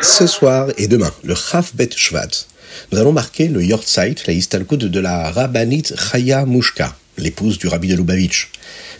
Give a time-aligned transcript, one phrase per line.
[0.00, 2.46] Ce soir et demain, le Chaf Bet Shvat,
[2.90, 7.88] nous allons marquer le Yortzeit, la Istalkut de la Rabbanit Chaya Mushka, l'épouse du rabbi
[7.88, 8.50] de Lubavitch.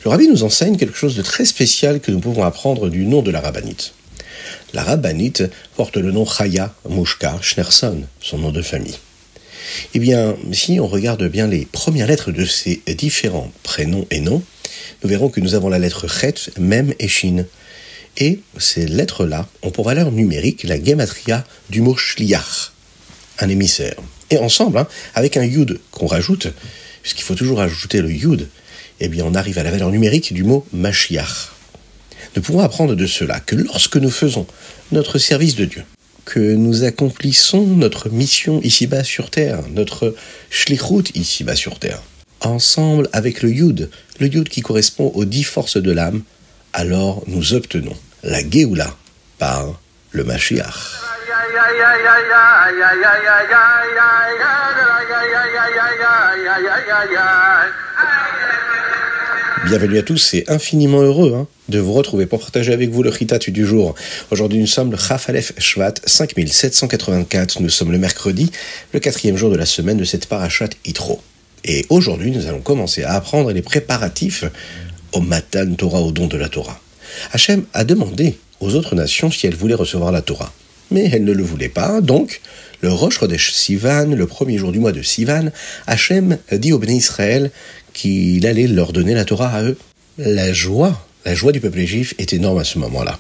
[0.05, 3.23] Le rabbi nous enseigne quelque chose de très spécial que nous pouvons apprendre du nom
[3.23, 3.93] de la Rabbanit.
[4.75, 5.35] La Rabbanit
[5.77, 8.99] porte le nom Chaya Mushka Schnerson, son nom de famille.
[9.95, 14.43] Eh bien, si on regarde bien les premières lettres de ces différents prénoms et noms,
[15.03, 17.45] nous verrons que nous avons la lettre Chet, Mem et Shin.
[18.19, 22.73] Et ces lettres-là ont pour valeur numérique la gematria du mot shliach,
[23.41, 23.97] un émissaire.
[24.31, 26.49] Et ensemble, hein, avec un yud qu'on rajoute,
[27.03, 28.49] puisqu'il faut toujours ajouter le yud,
[29.01, 31.53] eh bien on arrive à la valeur numérique du mot mashiach.
[32.35, 34.47] Nous pouvons apprendre de cela que lorsque nous faisons
[34.93, 35.85] notre service de Dieu,
[36.27, 40.15] que nous accomplissons notre mission ici-bas sur terre, notre
[40.51, 42.03] shlichut ici-bas sur terre,
[42.41, 43.91] ensemble avec le yud,
[44.21, 46.23] le yud qui correspond aux dix forces de l'âme,
[46.75, 48.95] alors nous obtenons la Géoula
[49.39, 50.75] par le Mashiach.
[59.69, 63.11] Bienvenue à tous, c'est infiniment heureux hein, de vous retrouver pour partager avec vous le
[63.11, 63.97] Chitat du jour.
[64.31, 68.53] Aujourd'hui nous sommes le Chafalef Shvat 5784, nous sommes le mercredi,
[68.93, 71.21] le quatrième jour de la semaine de cette parachat Itro.
[71.65, 74.45] Et aujourd'hui nous allons commencer à apprendre les préparatifs
[75.11, 76.81] au Matan Torah, au don de la Torah.
[77.33, 80.53] Hachem a demandé aux autres nations si elles voulaient recevoir la Torah.
[80.93, 82.41] Mais elles ne le voulaient pas, donc
[82.81, 85.51] le Rosh Chodesh Sivan, le premier jour du mois de Sivan,
[85.87, 87.51] Hachem dit au Béné Israël
[87.93, 89.77] qu'il allait leur donner la Torah à eux.
[90.19, 93.19] La joie, la joie du peuple juif est énorme à ce moment-là.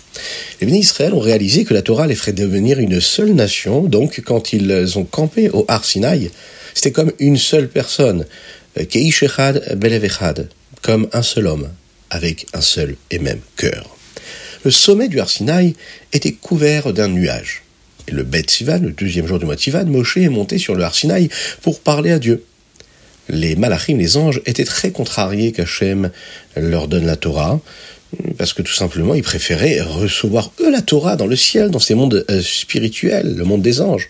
[0.60, 4.22] Les Béné Israël ont réalisé que la Torah les ferait devenir une seule nation, donc
[4.24, 6.30] quand ils ont campé au Har Sinai,
[6.74, 8.26] c'était comme une seule personne,
[8.88, 10.48] Keish Echad Belevechad,
[10.82, 11.68] comme un seul homme,
[12.10, 13.96] avec un seul et même cœur.
[14.64, 15.74] Le sommet du Arsinaï
[16.12, 17.62] était couvert d'un nuage.
[18.08, 20.84] Le Bet Sivan, le deuxième jour du mois de Sivan, Moshe est monté sur le
[20.84, 21.28] Arsinaï
[21.62, 22.44] pour parler à Dieu.
[23.28, 26.10] Les malachim, les anges, étaient très contrariés qu'Hachem
[26.54, 27.60] leur donne la Torah,
[28.38, 31.96] parce que tout simplement, ils préféraient recevoir eux la Torah dans le ciel, dans ces
[31.96, 34.08] mondes euh, spirituels, le monde des anges.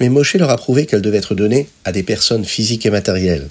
[0.00, 3.46] Mais Moshe leur a prouvé qu'elle devait être donnée à des personnes physiques et matérielles,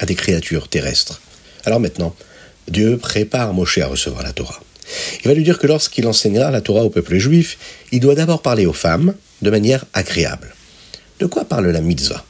[0.00, 1.20] à des créatures terrestres.
[1.64, 2.16] Alors maintenant,
[2.66, 4.60] Dieu prépare Moshe à recevoir la Torah.
[5.22, 7.58] Il va lui dire que lorsqu'il enseignera la Torah au peuple juif,
[7.92, 10.54] il doit d'abord parler aux femmes de manière agréable.
[11.18, 12.24] De quoi parle la mitzvah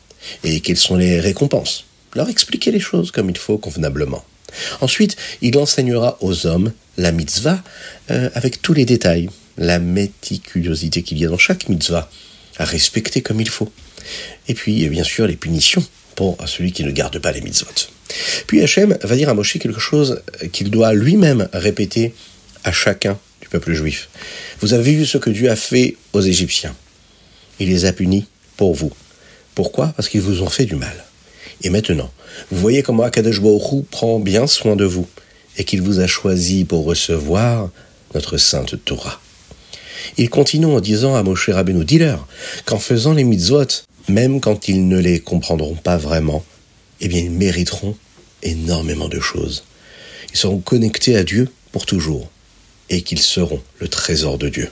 [0.45, 1.85] Et quelles sont les récompenses?
[2.15, 4.25] Leur expliquer les choses comme il faut convenablement.
[4.81, 7.63] Ensuite, il enseignera aux hommes la mitzvah
[8.11, 9.29] euh, avec tous les détails,
[9.59, 12.11] la méticulosité qu'il y a dans chaque mitzvah,
[12.57, 13.71] à respecter comme il faut.
[14.49, 15.85] Et puis, bien sûr, les punitions
[16.17, 17.69] pour celui qui ne garde pas les mitzvot.
[18.47, 22.15] Puis Hachem va dire à Moshe quelque chose qu'il doit lui-même répéter
[22.69, 24.11] à chacun du peuple juif.
[24.61, 26.75] Vous avez vu ce que Dieu a fait aux Égyptiens.
[27.59, 28.27] Il les a punis
[28.59, 28.93] pour vous.
[29.55, 29.95] Pourquoi?
[29.97, 31.05] Parce qu'ils vous ont fait du mal.
[31.63, 32.13] Et maintenant,
[32.51, 35.09] vous voyez comment Akadosh Baruch prend bien soin de vous
[35.57, 37.71] et qu'il vous a choisi pour recevoir
[38.15, 39.19] notre sainte Torah.
[40.19, 42.29] Il continue en disant à Moshe Rabbeinu, dis-leur
[42.67, 43.67] qu'en faisant les mitzvot,
[44.09, 46.45] même quand ils ne les comprendront pas vraiment,
[47.01, 47.97] eh bien ils mériteront
[48.43, 49.65] énormément de choses.
[50.33, 52.29] Ils seront connectés à Dieu pour toujours
[52.91, 54.71] et qu'ils seront le trésor de Dieu.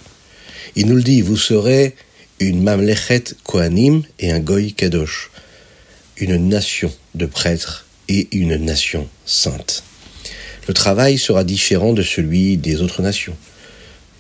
[0.75, 1.95] Il nous le dit, vous serez
[2.41, 5.31] une mamlechet kohanim et un goy kadosh,
[6.19, 9.83] une nation de prêtres et une nation sainte.
[10.69, 13.37] Le travail sera différent de celui des autres nations.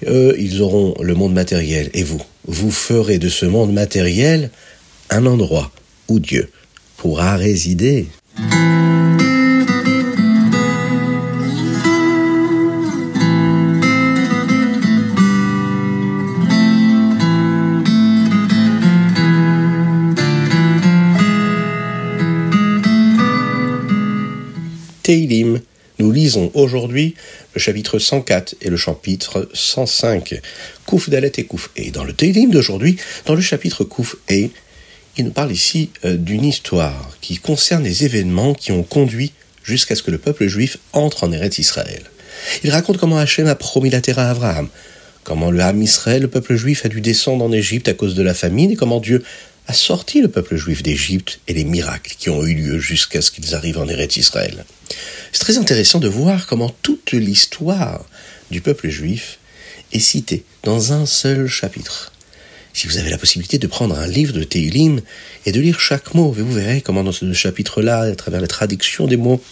[0.06, 4.50] Eux, ils auront le monde matériel, et vous, vous ferez de ce monde matériel
[5.10, 5.72] un endroit
[6.08, 6.50] où Dieu
[6.96, 8.06] pourra résider.
[26.56, 27.14] Aujourd'hui
[27.54, 30.40] le chapitre 104 et le chapitre 105,
[30.86, 31.90] Kouf Dalet et Kouf Et.
[31.90, 34.50] Dans le Teilim d'aujourd'hui, dans le chapitre Kouf Et,
[35.16, 39.32] il nous parle ici euh, d'une histoire qui concerne les événements qui ont conduit
[39.62, 42.02] jusqu'à ce que le peuple juif entre en Eretz Israël.
[42.64, 44.68] Il raconte comment Hachem a promis la terre à Abraham,
[45.24, 48.22] comment le Ham Israël, le peuple juif, a dû descendre en Égypte à cause de
[48.22, 49.24] la famine et comment Dieu
[49.66, 53.30] a sorti le peuple juif d'Égypte et les miracles qui ont eu lieu jusqu'à ce
[53.30, 54.64] qu'ils arrivent en Eretz Israël.
[55.32, 58.04] C'est très intéressant de voir comment toute l'histoire
[58.50, 59.38] du peuple juif
[59.92, 62.12] est citée dans un seul chapitre.
[62.72, 65.00] si vous avez la possibilité de prendre un livre de Teilim
[65.46, 69.06] et de lire chaque mot, vous verrez comment dans ce chapitre-là, à travers la traduction
[69.06, 69.42] des mots,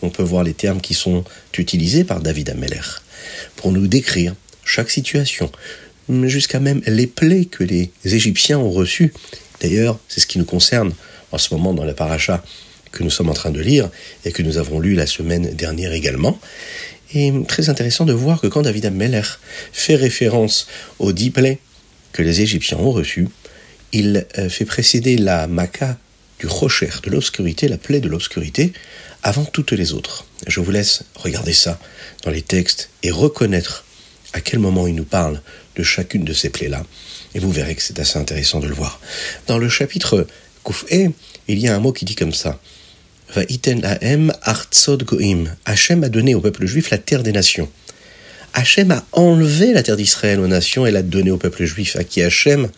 [0.00, 1.24] on peut voir les termes qui sont
[1.56, 3.02] utilisés par David Ameller
[3.56, 5.50] pour nous décrire chaque situation,
[6.24, 9.12] jusqu'à même les plaies que les Égyptiens ont reçues.
[9.60, 10.92] D'ailleurs, c'est ce qui nous concerne
[11.32, 12.42] en ce moment dans la paracha
[12.92, 13.90] que nous sommes en train de lire
[14.24, 16.38] et que nous avons lu la semaine dernière également.
[17.14, 19.22] Et très intéressant de voir que quand David Ameller
[19.72, 20.66] fait référence
[20.98, 21.58] aux dix plaies
[22.12, 23.28] que les Égyptiens ont reçues,
[23.92, 25.96] il euh, fait précéder la maca
[26.38, 28.72] du rocher, de l'obscurité, la plaie de l'obscurité,
[29.22, 30.26] avant toutes les autres.
[30.46, 31.80] Je vous laisse regarder ça
[32.24, 33.84] dans les textes et reconnaître
[34.38, 35.42] à quel moment il nous parle
[35.74, 36.84] de chacune de ces plaies-là.
[37.34, 39.00] Et vous verrez que c'est assez intéressant de le voir.
[39.48, 40.28] Dans le chapitre
[40.62, 41.10] Koufé,
[41.48, 42.60] il y a un mot qui dit comme ça.
[43.34, 43.82] Hachem
[46.04, 47.68] a donné au peuple juif la terre des nations.
[48.54, 52.04] Hachem a enlevé la terre d'Israël aux nations et l'a donnée au peuple juif, à
[52.04, 52.68] qui Hachem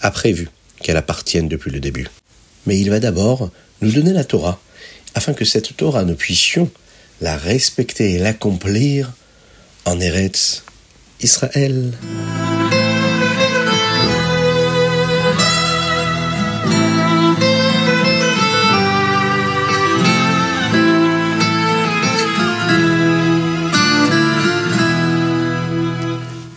[0.00, 0.48] a prévu
[0.80, 2.06] qu'elle appartienne depuis le début.
[2.66, 3.50] Mais il va d'abord
[3.82, 4.60] nous donner la Torah,
[5.16, 6.70] afin que cette Torah, nous puissions
[7.20, 9.12] la respecter et l'accomplir
[9.84, 10.62] en Eretz
[11.22, 11.92] Israël.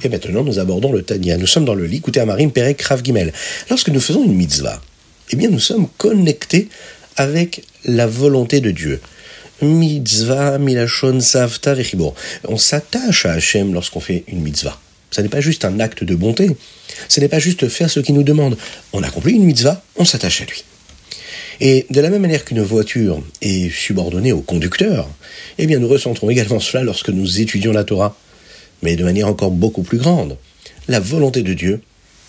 [0.05, 1.37] Et maintenant, nous abordons le Tania.
[1.37, 3.31] Nous sommes dans le lit, écoutez Amarim Perek Rav Gimel.
[3.69, 4.81] Lorsque nous faisons une mitzvah,
[5.31, 6.67] eh bien, nous sommes connectés
[7.15, 8.99] avec la volonté de Dieu.
[9.63, 12.15] Mitzvah, milachon, savta, vechibor.
[12.47, 14.79] On s'attache à Hachem lorsqu'on fait une mitzvah.
[15.11, 16.49] Ce n'est pas juste un acte de bonté.
[17.07, 18.57] Ce n'est pas juste faire ce qu'il nous demande.
[18.93, 20.63] On accomplit une mitzvah, on s'attache à lui.
[21.59, 25.07] Et de la même manière qu'une voiture est subordonnée au conducteur,
[25.59, 28.17] eh bien nous ressentons également cela lorsque nous étudions la Torah
[28.83, 30.37] mais de manière encore beaucoup plus grande.
[30.87, 31.81] La volonté de Dieu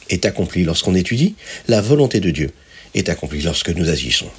[0.09, 1.35] est accomplie lorsqu'on étudie,
[1.69, 2.53] la volonté de Dieu
[2.95, 4.31] est accomplie lorsque nous agissons.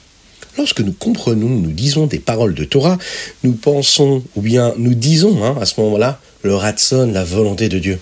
[0.57, 2.97] Lorsque nous comprenons, nous disons des paroles de Torah,
[3.43, 7.79] nous pensons, ou bien nous disons hein, à ce moment-là, le ratson, la volonté de
[7.79, 7.99] Dieu.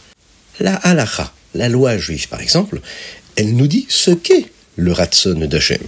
[0.59, 2.81] La halacha, la loi juive par exemple,
[3.35, 4.45] elle nous dit ce qu'est
[4.75, 5.81] le ratson d'Hachem.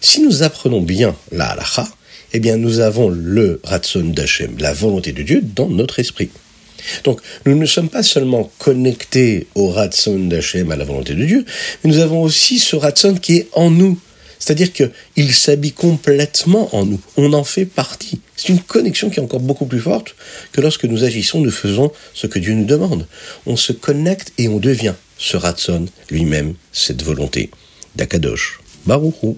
[0.00, 1.88] Si nous apprenons bien la halacha,
[2.32, 6.30] eh bien nous avons le ratson d'Hachem, la volonté de Dieu, dans notre esprit.
[7.04, 11.44] Donc, nous ne sommes pas seulement connectés au Ratson d'Hachem, à la volonté de Dieu,
[11.82, 13.98] mais nous avons aussi ce Ratson qui est en nous.
[14.40, 17.00] C'est-à-dire qu'il s'habille complètement en nous.
[17.16, 18.20] On en fait partie.
[18.36, 20.16] C'est une connexion qui est encore beaucoup plus forte
[20.50, 23.06] que lorsque nous agissons, nous faisons ce que Dieu nous demande.
[23.46, 27.50] On se connecte et on devient ce Ratson lui-même, cette volonté
[27.94, 28.60] d'Akadosh.
[28.86, 29.36] Baruchou.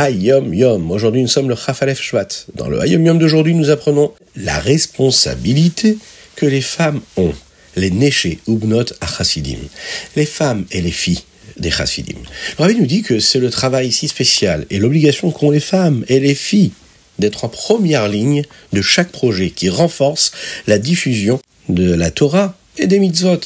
[0.00, 0.90] Ayom Yom.
[0.92, 2.46] Aujourd'hui, nous sommes le Chafalef Shvat.
[2.54, 5.98] Dans le Ayom Yom d'aujourd'hui, nous apprenons la responsabilité
[6.36, 7.34] que les femmes ont.
[7.76, 9.58] Les Néché Ubnot à Chassidim.
[10.16, 11.20] Les femmes et les filles
[11.58, 12.16] des Chassidim.
[12.58, 16.02] Le Rabbi nous dit que c'est le travail si spécial et l'obligation qu'ont les femmes
[16.08, 16.72] et les filles
[17.18, 20.32] d'être en première ligne de chaque projet qui renforce
[20.66, 23.40] la diffusion de la Torah et des mitzvot.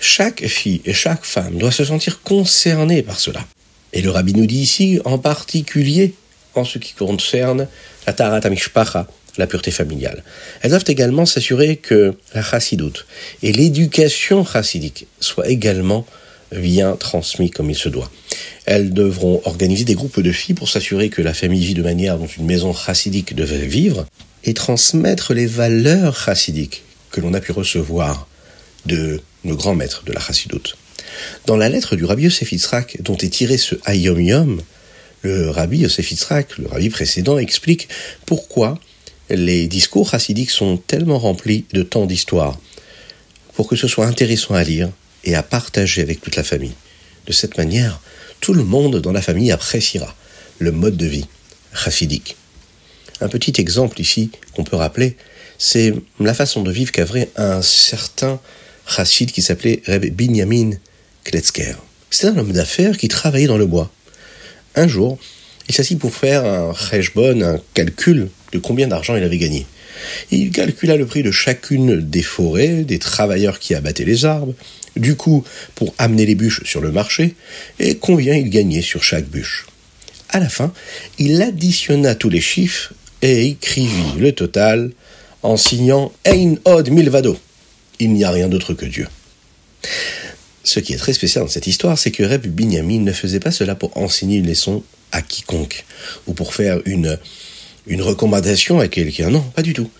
[0.00, 3.46] Chaque fille et chaque femme doit se sentir concernée par cela.
[3.92, 6.14] Et le rabbi nous dit ici, en particulier
[6.54, 7.68] en ce qui concerne
[8.06, 9.06] la tarat amishpacha,
[9.38, 10.22] la pureté familiale.
[10.60, 13.06] Elles doivent également s'assurer que la chassidoute
[13.42, 16.06] et l'éducation chassidique soient également
[16.52, 18.10] bien transmis comme il se doit.
[18.66, 22.18] Elles devront organiser des groupes de filles pour s'assurer que la famille vit de manière
[22.18, 24.06] dont une maison chassidique devait vivre
[24.44, 28.26] et transmettre les valeurs chassidiques que l'on a pu recevoir
[28.86, 30.76] de nos grands maîtres de la chassidoute.
[31.46, 34.62] Dans la lettre du rabbi Yosef Yitzhak dont est tiré ce Hayom Yom,
[35.22, 37.88] le rabbi Yosef Yitzhak, le rabbi précédent, explique
[38.26, 38.78] pourquoi
[39.30, 42.58] les discours chassidiques sont tellement remplis de tant d'histoires,
[43.54, 44.90] pour que ce soit intéressant à lire
[45.24, 46.74] et à partager avec toute la famille.
[47.26, 48.00] De cette manière,
[48.40, 50.14] tout le monde dans la famille appréciera
[50.58, 51.26] le mode de vie
[51.72, 52.36] chassidique.
[53.20, 55.16] Un petit exemple ici qu'on peut rappeler,
[55.58, 58.40] c'est la façon de vivre qu'avait un certain
[58.86, 60.72] chassid qui s'appelait Reb Binyamin
[61.24, 61.76] Kletzker.
[62.10, 63.90] C'est un homme d'affaires qui travaillait dans le bois.
[64.74, 65.18] Un jour,
[65.68, 69.66] il s'assit pour faire un cheshbon, un calcul de combien d'argent il avait gagné.
[70.30, 74.54] Il calcula le prix de chacune des forêts, des travailleurs qui abattaient les arbres,
[74.96, 77.34] du coup pour amener les bûches sur le marché,
[77.78, 79.66] et combien il gagnait sur chaque bûche.
[80.28, 80.72] À la fin,
[81.18, 84.90] il additionna tous les chiffres et écrivit le total
[85.42, 87.38] en signant Ein od milvado.
[88.00, 89.06] Il n'y a rien d'autre que Dieu.
[90.64, 93.50] Ce qui est très spécial dans cette histoire, c'est que Reb Binyamin ne faisait pas
[93.50, 95.84] cela pour enseigner une leçon à quiconque,
[96.26, 97.18] ou pour faire une,
[97.86, 99.30] une recommandation à quelqu'un.
[99.30, 99.90] Non, pas du tout.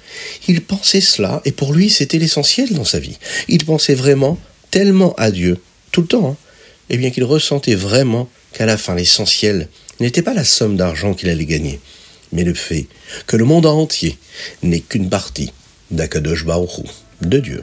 [0.48, 3.18] Il pensait cela, et pour lui, c'était l'essentiel dans sa vie.
[3.48, 4.38] Il pensait vraiment
[4.70, 5.58] tellement à Dieu,
[5.90, 6.36] tout le temps, hein,
[6.90, 9.68] et bien qu'il ressentait vraiment qu'à la fin, l'essentiel
[10.00, 11.80] n'était pas la somme d'argent qu'il allait gagner,
[12.32, 12.86] mais le fait
[13.26, 14.18] que le monde entier
[14.62, 15.52] n'est qu'une partie
[15.90, 16.86] d'Akadosh Baruch
[17.20, 17.62] de Dieu.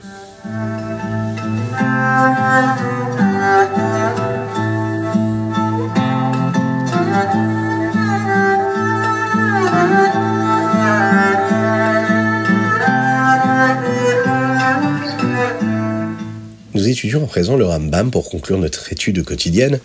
[16.89, 19.79] Étudions à présent le Rambam pour conclure notre étude quotidienne.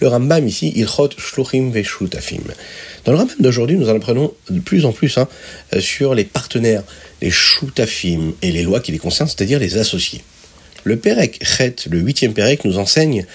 [0.00, 2.42] Le Rambam ici, Ilchot Shluchim Veshutafim.
[3.04, 5.28] Dans le Rambam d'aujourd'hui, nous en apprenons de plus en plus hein,
[5.74, 6.82] euh, sur les partenaires,
[7.22, 10.22] les Shutafim et les lois qui les concernent, c'est-à-dire les associés.
[10.84, 13.26] Le Perek Chet, le huitième Perek, nous enseigne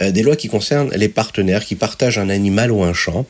[0.00, 3.26] euh, des lois qui concernent les partenaires qui partagent un animal ou un champ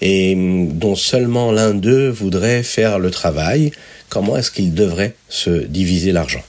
[0.00, 3.72] et hum, dont seulement l'un d'eux voudrait faire le travail.
[4.08, 6.42] Comment est-ce qu'ils devraient se diviser l'argent?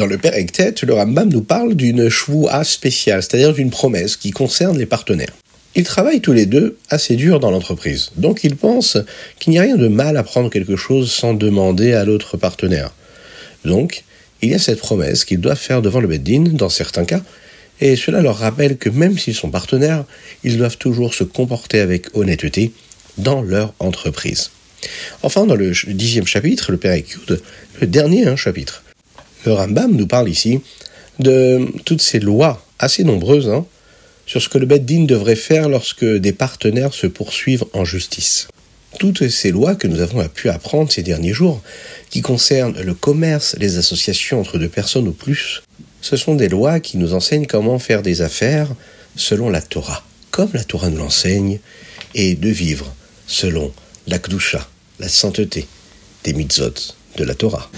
[0.00, 4.30] Dans le Père Tête, le Rambam nous parle d'une shvoua spéciale, c'est-à-dire d'une promesse qui
[4.30, 5.34] concerne les partenaires.
[5.74, 8.96] Ils travaillent tous les deux assez dur dans l'entreprise, donc ils pensent
[9.38, 12.94] qu'il n'y a rien de mal à prendre quelque chose sans demander à l'autre partenaire.
[13.66, 14.04] Donc,
[14.40, 17.20] il y a cette promesse qu'ils doivent faire devant le Beddin, dans certains cas,
[17.82, 20.06] et cela leur rappelle que même s'ils sont partenaires,
[20.44, 22.72] ils doivent toujours se comporter avec honnêteté
[23.18, 24.50] dans leur entreprise.
[25.22, 27.42] Enfin, dans le dixième chapitre, le Père Yud,
[27.82, 28.82] le dernier hein, chapitre,
[29.44, 30.60] le Rambam nous parle ici
[31.18, 33.66] de toutes ces lois assez nombreuses hein,
[34.26, 38.48] sur ce que le Beddin devrait faire lorsque des partenaires se poursuivent en justice.
[38.98, 41.62] Toutes ces lois que nous avons pu apprendre ces derniers jours,
[42.10, 45.62] qui concernent le commerce, les associations entre deux personnes ou plus,
[46.00, 48.68] ce sont des lois qui nous enseignent comment faire des affaires
[49.16, 51.60] selon la Torah, comme la Torah nous l'enseigne,
[52.14, 52.92] et de vivre
[53.26, 53.72] selon
[54.06, 54.66] la Kdusha,
[54.98, 55.66] la sainteté
[56.24, 57.70] des mitzvot de la Torah.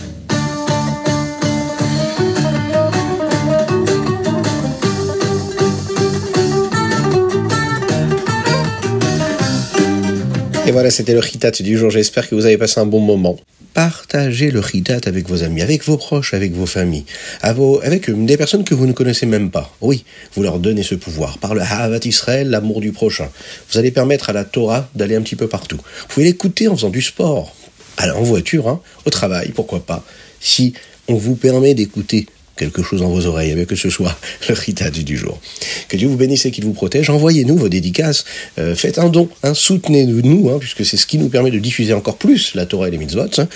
[10.64, 11.90] Et voilà, c'était le Ritat du jour.
[11.90, 13.36] J'espère que vous avez passé un bon moment.
[13.74, 17.04] Partagez le Ritat avec vos amis, avec vos proches, avec vos familles,
[17.42, 19.74] avec des personnes que vous ne connaissez même pas.
[19.80, 20.04] Oui,
[20.34, 21.38] vous leur donnez ce pouvoir.
[21.38, 23.28] Par le Havat Israël, l'amour du prochain.
[23.70, 25.78] Vous allez permettre à la Torah d'aller un petit peu partout.
[25.78, 27.56] Vous pouvez l'écouter en faisant du sport.
[27.98, 30.04] En voiture, hein, au travail, pourquoi pas.
[30.40, 30.74] Si
[31.08, 32.26] on vous permet d'écouter
[32.64, 34.16] quelque chose dans vos oreilles, avec que ce soit
[34.48, 35.40] le ritat du jour.
[35.88, 37.10] Que Dieu vous bénisse et qu'il vous protège.
[37.10, 38.24] Envoyez-nous vos dédicaces,
[38.58, 41.92] euh, faites un don, hein, soutenez-nous, hein, puisque c'est ce qui nous permet de diffuser
[41.92, 43.22] encore plus la Torah et les mitzvot.
[43.38, 43.48] Hein.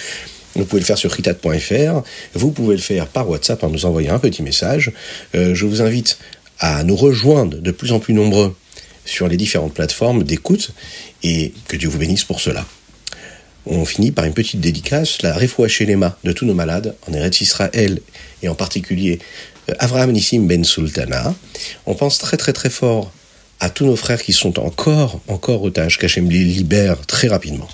[0.54, 2.02] Vous pouvez le faire sur ritat.fr,
[2.34, 4.90] vous pouvez le faire par WhatsApp en nous envoyant un petit message.
[5.34, 6.18] Euh, je vous invite
[6.58, 8.54] à nous rejoindre de plus en plus nombreux
[9.04, 10.70] sur les différentes plateformes d'écoute
[11.22, 12.66] et que Dieu vous bénisse pour cela
[13.66, 17.40] on finit par une petite dédicace, la les mains de tous nos malades en Eretz
[17.40, 18.00] Israël
[18.42, 19.18] et en particulier
[19.68, 21.34] euh, Avraham Nissim Ben Sultana.
[21.86, 23.12] On pense très très très fort
[23.58, 27.68] à tous nos frères qui sont encore, encore otages, qu'Hachem les libère très rapidement.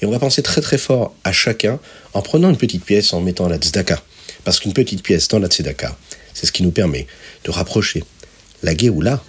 [0.00, 1.80] Et on va penser très très fort à chacun
[2.12, 4.00] en prenant une petite pièce, en mettant la tzedaka.
[4.44, 5.96] Parce qu'une petite pièce dans la tzedaka,
[6.34, 7.06] c'est ce qui nous permet
[7.44, 8.04] de rapprocher
[8.62, 9.22] la Géoula